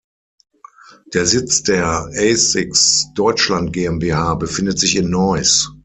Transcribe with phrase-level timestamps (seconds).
[1.13, 5.71] Der Sitz der "Asics Deutschland GmbH" befindet sich in Neuss.